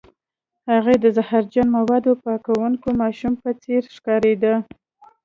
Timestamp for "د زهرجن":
1.03-1.67